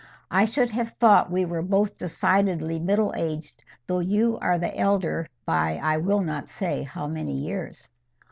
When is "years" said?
7.37-7.87